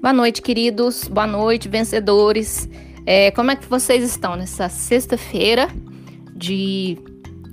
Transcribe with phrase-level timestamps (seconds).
[0.00, 1.06] Boa noite, queridos.
[1.08, 2.66] Boa noite, vencedores.
[3.04, 5.68] É, como é que vocês estão nessa sexta-feira
[6.34, 6.96] de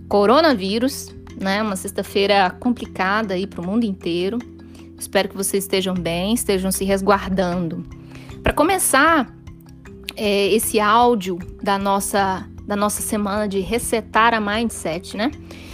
[0.07, 1.61] coronavírus, né?
[1.61, 4.39] Uma sexta-feira complicada aí para o mundo inteiro.
[4.97, 7.83] Espero que vocês estejam bem, estejam se resguardando.
[8.41, 9.29] Para começar
[10.15, 15.31] é, esse áudio da nossa da nossa semana de resetar a mindset, né?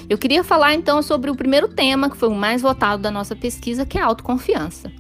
[0.10, 3.36] Eu queria falar então sobre o primeiro tema que foi o mais votado da nossa
[3.36, 4.92] pesquisa, que é a autoconfiança.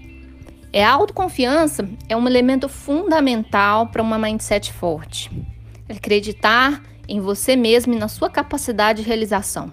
[0.73, 5.29] É, a autoconfiança é um elemento fundamental para uma mindset forte.
[5.87, 9.71] Acreditar em você mesmo e na sua capacidade de realização.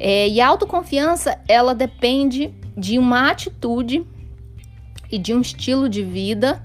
[0.00, 4.06] É, e a autoconfiança, ela depende de uma atitude
[5.10, 6.62] e de um estilo de vida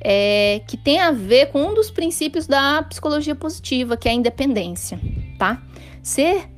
[0.00, 4.14] é, que tem a ver com um dos princípios da psicologia positiva, que é a
[4.14, 5.00] independência,
[5.36, 5.60] tá?
[6.02, 6.48] Ser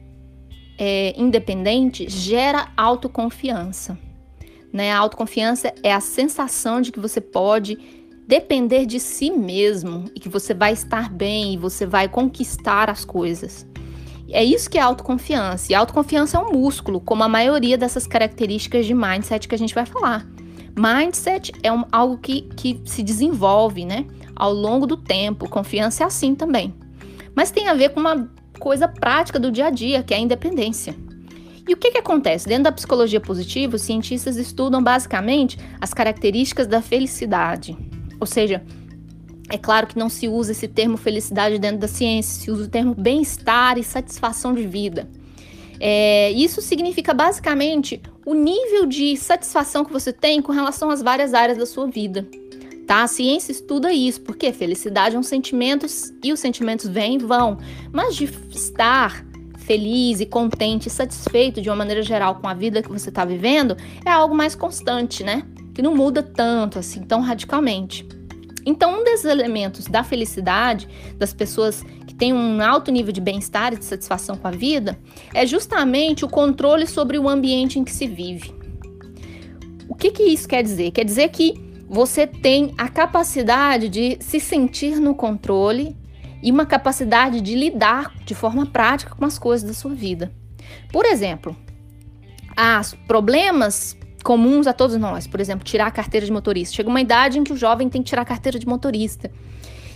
[0.77, 3.99] é, independente gera autoconfiança.
[4.79, 4.93] Né?
[4.93, 7.77] A autoconfiança é a sensação de que você pode
[8.29, 13.05] depender de si mesmo e que você vai estar bem e você vai conquistar as
[13.05, 13.67] coisas.
[14.31, 15.73] É isso que é autoconfiança.
[15.73, 19.75] E autoconfiança é um músculo, como a maioria dessas características de mindset que a gente
[19.75, 20.25] vai falar.
[20.79, 25.49] Mindset é um, algo que, que se desenvolve né, ao longo do tempo.
[25.49, 26.73] Confiança é assim também.
[27.35, 30.21] Mas tem a ver com uma coisa prática do dia a dia, que é a
[30.21, 30.95] independência.
[31.69, 32.49] E o que, que acontece?
[32.49, 37.77] Dentro da psicologia positiva, os cientistas estudam basicamente as características da felicidade.
[38.19, 38.65] Ou seja,
[39.51, 42.69] é claro que não se usa esse termo felicidade dentro da ciência, se usa o
[42.69, 45.07] termo bem-estar e satisfação de vida.
[45.79, 51.35] É, isso significa basicamente o nível de satisfação que você tem com relação às várias
[51.35, 52.27] áreas da sua vida.
[52.87, 53.03] Tá?
[53.03, 55.87] A ciência estuda isso, porque felicidade é um sentimento
[56.25, 57.59] e os sentimentos vêm e vão.
[57.93, 59.28] Mas de estar
[59.69, 63.77] feliz e contente satisfeito de uma maneira geral com a vida que você está vivendo
[64.03, 65.43] é algo mais constante, né?
[65.75, 68.09] Que não muda tanto assim, tão radicalmente.
[68.65, 73.75] Então, um dos elementos da felicidade das pessoas que têm um alto nível de bem-estar
[73.75, 74.99] e de satisfação com a vida
[75.35, 78.55] é justamente o controle sobre o ambiente em que se vive.
[79.87, 80.93] O que, que isso quer dizer?
[80.93, 81.55] Quer dizer que
[81.87, 85.95] você tem a capacidade de se sentir no controle
[86.43, 90.33] e uma capacidade de lidar de forma prática com as coisas da sua vida.
[90.93, 91.57] Por exemplo,
[92.81, 96.75] os problemas comuns a todos nós, por exemplo, tirar a carteira de motorista.
[96.75, 99.31] Chega uma idade em que o jovem tem que tirar a carteira de motorista.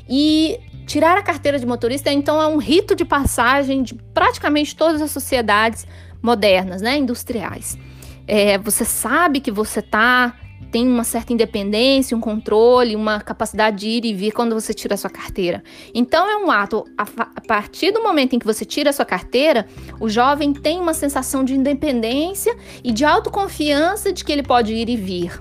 [0.08, 5.00] E tirar a carteira de motorista, então, é um rito de passagem de praticamente todas
[5.00, 5.86] as sociedades
[6.22, 7.78] modernas, né, industriais.
[8.26, 10.34] É, você sabe que você está
[10.70, 14.94] tem uma certa independência, um controle, uma capacidade de ir e vir quando você tira
[14.94, 15.62] a sua carteira.
[15.94, 19.04] Então é um ato, a, a partir do momento em que você tira a sua
[19.04, 19.66] carteira,
[20.00, 24.88] o jovem tem uma sensação de independência e de autoconfiança de que ele pode ir
[24.88, 25.40] e vir.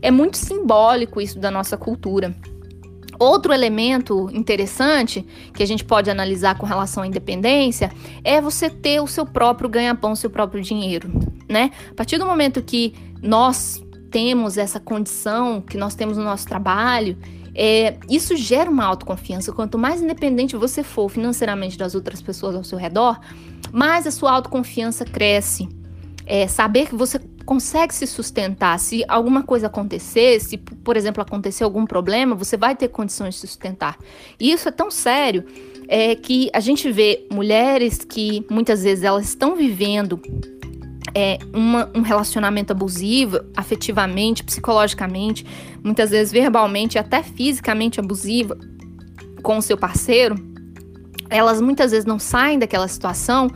[0.00, 2.34] É muito simbólico isso da nossa cultura.
[3.18, 7.92] Outro elemento interessante que a gente pode analisar com relação à independência
[8.24, 11.08] é você ter o seu próprio ganha-pão, seu próprio dinheiro,
[11.48, 11.70] né?
[11.88, 13.80] A partir do momento que nós
[14.12, 17.16] temos essa condição que nós temos no nosso trabalho,
[17.54, 19.52] é, isso gera uma autoconfiança.
[19.52, 23.18] Quanto mais independente você for financeiramente das outras pessoas ao seu redor,
[23.72, 25.68] mais a sua autoconfiança cresce.
[26.24, 28.78] É, saber que você consegue se sustentar.
[28.78, 33.40] Se alguma coisa acontecer, se, por exemplo, acontecer algum problema, você vai ter condições de
[33.40, 33.98] se sustentar.
[34.38, 35.44] E isso é tão sério
[35.88, 40.20] é, que a gente vê mulheres que muitas vezes elas estão vivendo
[41.14, 45.44] é, uma, um relacionamento abusivo, afetivamente, psicologicamente,
[45.82, 48.56] muitas vezes verbalmente, até fisicamente abusiva
[49.42, 50.36] com o seu parceiro,
[51.28, 53.50] elas muitas vezes não saem daquela situação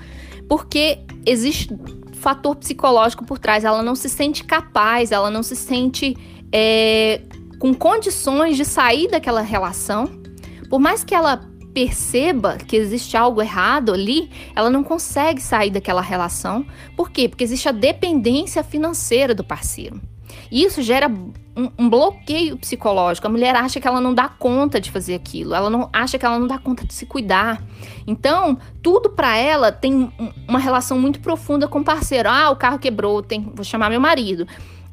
[0.49, 1.69] porque existe
[2.15, 3.65] fator psicológico por trás.
[3.65, 6.17] Ela não se sente capaz, ela não se sente
[6.51, 7.21] é,
[7.59, 10.07] com condições de sair daquela relação.
[10.69, 11.41] Por mais que ela
[11.77, 16.65] perceba que existe algo errado ali, ela não consegue sair daquela relação.
[16.97, 17.29] Por quê?
[17.29, 20.01] Porque existe a dependência financeira do parceiro.
[20.51, 23.27] E isso gera um, um, bloqueio psicológico.
[23.27, 26.25] A mulher acha que ela não dá conta de fazer aquilo, ela não acha que
[26.25, 27.63] ela não dá conta de se cuidar.
[28.07, 30.11] Então, tudo para ela tem
[30.49, 32.31] uma relação muito profunda com o parceiro.
[32.31, 34.49] Ah, o carro quebrou, tem, vou chamar meu marido.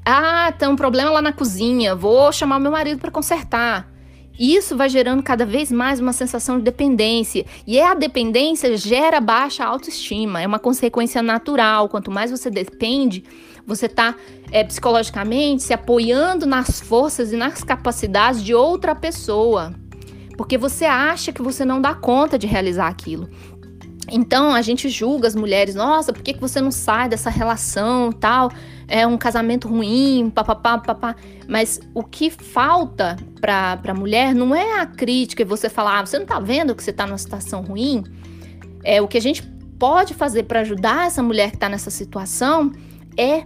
[0.05, 3.92] Ah, tem um problema lá na cozinha, vou chamar meu marido para consertar.
[4.37, 7.45] Isso vai gerando cada vez mais uma sensação de dependência.
[7.67, 10.41] E é a dependência gera baixa autoestima.
[10.41, 11.87] É uma consequência natural.
[11.87, 13.23] Quanto mais você depende,
[13.65, 14.15] você está
[14.51, 19.73] é, psicologicamente se apoiando nas forças e nas capacidades de outra pessoa.
[20.35, 23.29] Porque você acha que você não dá conta de realizar aquilo.
[24.11, 28.11] Então a gente julga as mulheres, nossa, por que, que você não sai dessa relação
[28.11, 28.51] tal?
[28.87, 31.15] É um casamento ruim, papapá, papá.
[31.47, 36.05] Mas o que falta para a mulher não é a crítica e você falar, ah,
[36.05, 38.03] você não tá vendo que você tá numa situação ruim?
[38.83, 39.41] É o que a gente
[39.79, 42.71] pode fazer para ajudar essa mulher que está nessa situação
[43.17, 43.45] é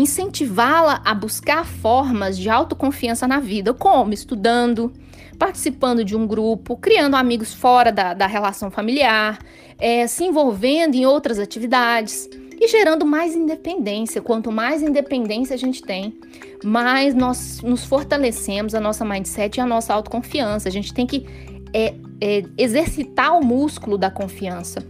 [0.00, 4.92] incentivá-la a buscar formas de autoconfiança na vida, como estudando,
[5.38, 9.38] participando de um grupo, criando amigos fora da, da relação familiar,
[9.78, 12.28] é, se envolvendo em outras atividades
[12.60, 14.20] e gerando mais independência.
[14.20, 16.18] Quanto mais independência a gente tem,
[16.62, 20.68] mais nós nos fortalecemos a nossa mindset e a nossa autoconfiança.
[20.68, 21.26] A gente tem que
[21.72, 24.84] é, é, exercitar o músculo da confiança.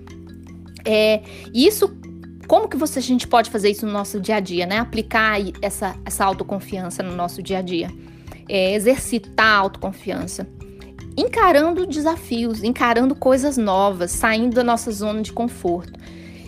[0.84, 1.22] É,
[1.54, 1.94] isso,
[2.50, 4.78] como que você, a gente pode fazer isso no nosso dia a dia, né?
[4.78, 7.88] Aplicar essa, essa autoconfiança no nosso dia a dia.
[8.48, 10.48] É, exercitar a autoconfiança
[11.16, 15.96] encarando desafios, encarando coisas novas, saindo da nossa zona de conforto.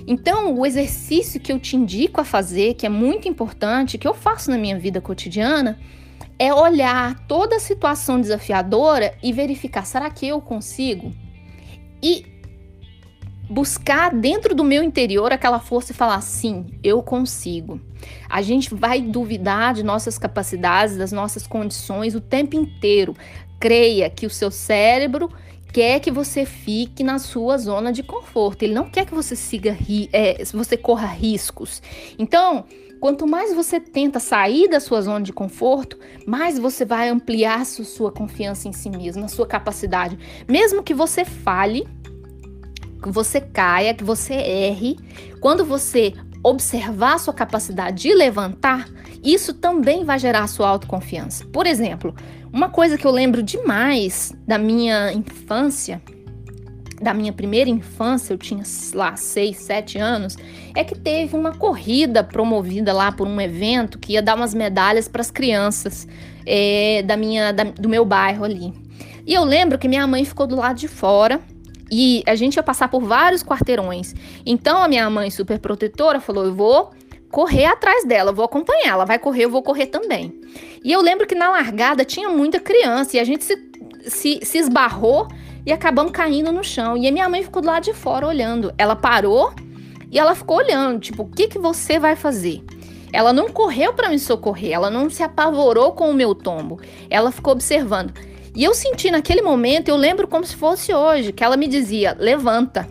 [0.04, 4.14] Então, o exercício que eu te indico a fazer, que é muito importante, que eu
[4.14, 5.78] faço na minha vida cotidiana,
[6.36, 11.12] é olhar toda a situação desafiadora e verificar: será que eu consigo?
[12.02, 12.31] E
[13.52, 17.80] buscar dentro do meu interior aquela força e falar: sim, eu consigo.
[18.28, 23.14] A gente vai duvidar de nossas capacidades, das nossas condições o tempo inteiro.
[23.60, 25.30] Creia que o seu cérebro
[25.72, 28.62] quer que você fique na sua zona de conforto.
[28.62, 29.76] Ele não quer que você siga,
[30.12, 31.80] é, você corra riscos.
[32.18, 32.64] Então,
[33.00, 38.10] quanto mais você tenta sair da sua zona de conforto, mais você vai ampliar sua
[38.10, 40.18] confiança em si mesmo, na sua capacidade.
[40.48, 41.86] Mesmo que você fale,
[43.02, 44.96] que você caia, que você erre,
[45.40, 48.88] quando você observar sua capacidade de levantar,
[49.22, 51.44] isso também vai gerar sua autoconfiança.
[51.46, 52.14] Por exemplo,
[52.52, 56.02] uma coisa que eu lembro demais da minha infância,
[57.00, 58.62] da minha primeira infância, eu tinha
[58.94, 60.36] lá 6, 7 anos,
[60.74, 65.08] é que teve uma corrida promovida lá por um evento que ia dar umas medalhas
[65.08, 66.06] para as crianças
[66.46, 68.72] é, da minha, da, do meu bairro ali.
[69.26, 71.40] E eu lembro que minha mãe ficou do lado de fora
[71.94, 74.14] e a gente ia passar por vários quarteirões.
[74.46, 76.90] Então a minha mãe, super protetora, falou: Eu vou
[77.30, 78.92] correr atrás dela, vou acompanhar.
[78.92, 80.40] Ela vai correr, eu vou correr também.
[80.82, 83.58] E eu lembro que na largada tinha muita criança e a gente se,
[84.06, 85.28] se, se esbarrou
[85.66, 86.96] e acabamos caindo no chão.
[86.96, 88.72] E a minha mãe ficou do lado de fora olhando.
[88.78, 89.52] Ela parou
[90.10, 92.64] e ela ficou olhando, tipo, o que, que você vai fazer?
[93.12, 96.80] Ela não correu para me socorrer, ela não se apavorou com o meu tombo.
[97.10, 98.14] Ela ficou observando.
[98.54, 102.16] E eu senti naquele momento, eu lembro como se fosse hoje, que ela me dizia:
[102.18, 102.86] levanta,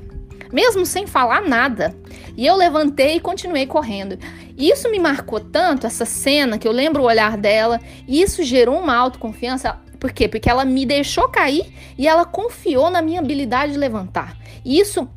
[0.52, 1.96] mesmo sem falar nada.
[2.36, 4.18] E eu levantei e continuei correndo.
[4.58, 8.44] E isso me marcou tanto, essa cena, que eu lembro o olhar dela, e isso
[8.44, 9.80] gerou uma autoconfiança.
[10.00, 10.28] Por quê?
[10.28, 14.36] Porque ela me deixou cair e ela confiou na minha habilidade de levantar.
[14.66, 15.08] E isso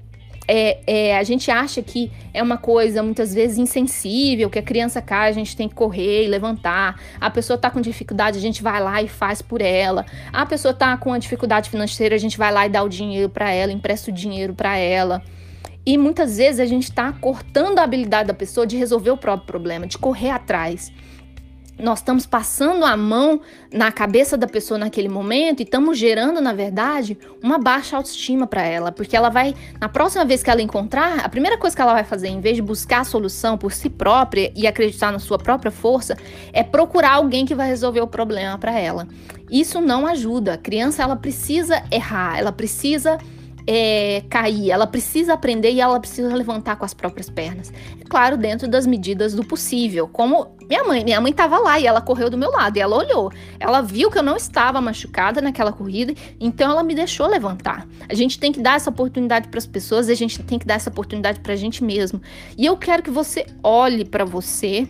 [0.46, 5.00] é, é, a gente acha que é uma coisa muitas vezes insensível, que a criança
[5.00, 7.00] cai, a gente tem que correr e levantar.
[7.20, 10.04] A pessoa está com dificuldade, a gente vai lá e faz por ela.
[10.32, 13.28] A pessoa está com uma dificuldade financeira, a gente vai lá e dá o dinheiro
[13.28, 15.22] para ela, empresta o dinheiro para ela.
[15.86, 19.46] E muitas vezes a gente está cortando a habilidade da pessoa de resolver o próprio
[19.46, 20.90] problema, de correr atrás.
[21.78, 23.40] Nós estamos passando a mão
[23.72, 28.62] na cabeça da pessoa naquele momento e estamos gerando, na verdade, uma baixa autoestima para
[28.62, 31.92] ela, porque ela vai, na próxima vez que ela encontrar, a primeira coisa que ela
[31.92, 35.36] vai fazer, em vez de buscar a solução por si própria e acreditar na sua
[35.36, 36.16] própria força,
[36.52, 39.08] é procurar alguém que vai resolver o problema para ela.
[39.50, 40.54] Isso não ajuda.
[40.54, 43.18] A criança ela precisa errar, ela precisa
[43.66, 47.72] é, cair, ela precisa aprender e ela precisa levantar com as próprias pernas.
[48.00, 50.06] É claro, dentro das medidas do possível.
[50.06, 52.96] Como minha mãe, minha mãe estava lá e ela correu do meu lado e ela
[52.96, 53.32] olhou.
[53.58, 57.86] Ela viu que eu não estava machucada naquela corrida, então ela me deixou levantar.
[58.08, 60.74] A gente tem que dar essa oportunidade para as pessoas, a gente tem que dar
[60.74, 62.20] essa oportunidade para a gente mesmo.
[62.56, 64.86] E eu quero que você olhe para você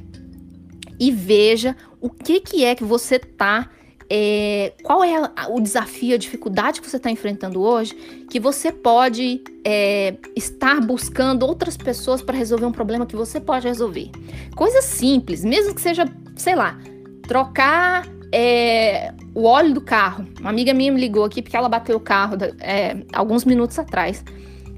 [0.99, 3.69] e veja o que que é que você tá
[4.11, 7.95] é, qual é o desafio, a dificuldade que você está enfrentando hoje,
[8.31, 13.67] que você pode é, estar buscando outras pessoas para resolver um problema que você pode
[13.67, 14.11] resolver.
[14.55, 16.05] Coisas simples, mesmo que seja,
[16.37, 16.79] sei lá,
[17.27, 20.27] trocar é, o óleo do carro.
[20.41, 24.25] Uma amiga minha me ligou aqui porque ela bateu o carro é, alguns minutos atrás.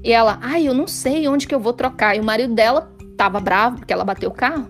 [0.03, 2.15] E ela, ai, eu não sei onde que eu vou trocar.
[2.15, 4.69] E o marido dela tava bravo porque ela bateu o carro.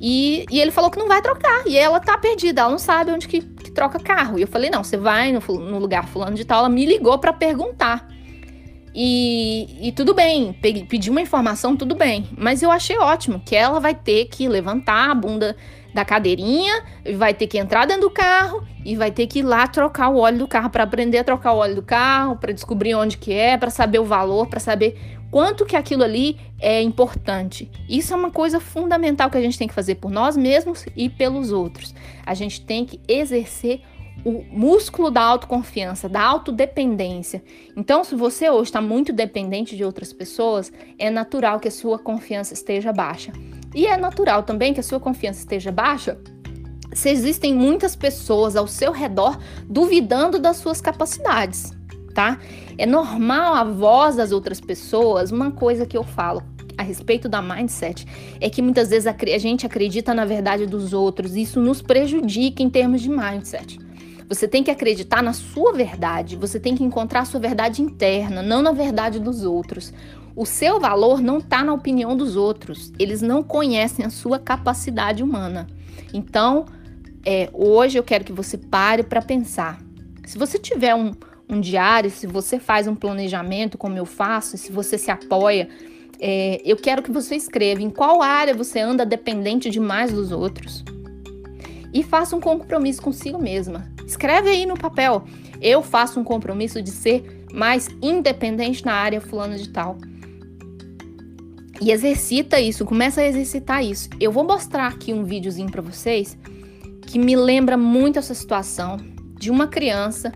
[0.00, 1.66] E, e ele falou que não vai trocar.
[1.66, 3.40] E ela tá perdida, ela não sabe onde que
[3.82, 4.38] troca carro.
[4.38, 6.60] E eu falei, não, você vai no, no lugar fulano de tal.
[6.60, 8.08] Ela me ligou para perguntar.
[8.94, 12.28] E, e, tudo bem, pedi uma informação, tudo bem.
[12.36, 15.56] Mas eu achei ótimo que ela vai ter que levantar a bunda
[15.94, 16.82] da cadeirinha,
[17.16, 20.18] vai ter que entrar dentro do carro e vai ter que ir lá trocar o
[20.18, 23.32] óleo do carro para aprender a trocar o óleo do carro, para descobrir onde que
[23.32, 27.68] é, para saber o valor, para saber quanto que aquilo ali é importante.
[27.88, 31.08] Isso é uma coisa fundamental que a gente tem que fazer por nós mesmos e
[31.08, 31.94] pelos outros.
[32.24, 33.80] A gente tem que exercer
[34.26, 37.42] o músculo da autoconfiança, da autodependência.
[37.74, 41.98] Então, se você hoje está muito dependente de outras pessoas, é natural que a sua
[41.98, 43.32] confiança esteja baixa.
[43.74, 46.20] E é natural também que a sua confiança esteja baixa
[46.92, 51.72] se existem muitas pessoas ao seu redor duvidando das suas capacidades,
[52.12, 52.38] tá?
[52.78, 56.42] É normal a voz das outras pessoas, uma coisa que eu falo
[56.76, 58.06] a respeito da mindset
[58.40, 62.62] é que muitas vezes a gente acredita na verdade dos outros, e isso nos prejudica
[62.62, 63.78] em termos de mindset.
[64.28, 68.42] Você tem que acreditar na sua verdade, você tem que encontrar a sua verdade interna,
[68.42, 69.92] não na verdade dos outros.
[70.34, 75.22] O seu valor não está na opinião dos outros, eles não conhecem a sua capacidade
[75.22, 75.66] humana.
[76.14, 76.64] Então,
[77.24, 79.78] é, hoje eu quero que você pare para pensar.
[80.24, 81.12] Se você tiver um,
[81.52, 85.68] um, diário, se você faz um planejamento, como eu faço, se você se apoia,
[86.20, 90.84] é, eu quero que você escreva em qual área você anda dependente demais dos outros.
[91.92, 93.90] E faça um compromisso consigo mesma.
[94.06, 95.24] Escreve aí no papel.
[95.60, 99.98] Eu faço um compromisso de ser mais independente na área fulano de tal.
[101.80, 104.08] E exercita isso, começa a exercitar isso.
[104.20, 106.38] Eu vou mostrar aqui um videozinho para vocês
[107.06, 108.96] que me lembra muito essa situação
[109.36, 110.32] de uma criança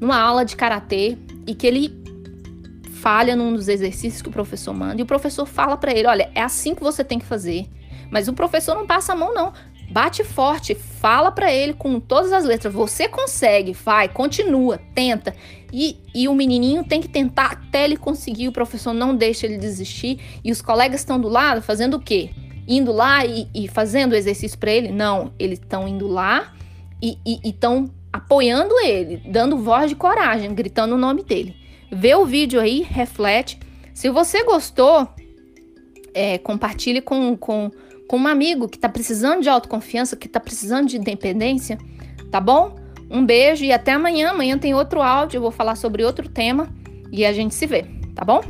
[0.00, 2.00] numa aula de karatê e que ele
[3.00, 6.30] falha num dos exercícios que o professor manda e o professor fala para ele, olha,
[6.34, 7.68] é assim que você tem que fazer.
[8.10, 9.52] Mas o professor não passa a mão não.
[9.90, 12.72] Bate forte, fala para ele com todas as letras.
[12.72, 15.34] Você consegue, vai, continua, tenta.
[15.72, 18.48] E, e o menininho tem que tentar até ele conseguir.
[18.48, 20.20] O professor não deixa ele desistir.
[20.44, 22.30] E os colegas estão do lado fazendo o quê?
[22.68, 24.92] Indo lá e, e fazendo o exercício para ele?
[24.92, 26.52] Não, eles estão indo lá
[27.02, 31.54] e estão apoiando ele, dando voz de coragem, gritando o nome dele.
[31.90, 33.58] Vê o vídeo aí, reflete.
[33.94, 35.08] Se você gostou,
[36.14, 37.70] é, compartilhe com, com
[38.10, 41.78] com um amigo que está precisando de autoconfiança, que está precisando de independência,
[42.28, 42.74] tá bom?
[43.08, 44.30] Um beijo e até amanhã.
[44.30, 46.68] Amanhã tem outro áudio, eu vou falar sobre outro tema
[47.12, 48.40] e a gente se vê, tá bom?